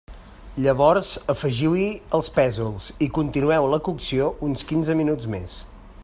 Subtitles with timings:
[0.67, 1.83] Llavors afegiu-hi
[2.19, 5.61] els pèsols i continueu la cocció uns quinze minuts més.